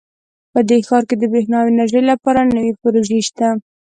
[0.53, 3.47] په دې ښار کې د بریښنا او انرژۍ لپاره نوي پروژې شته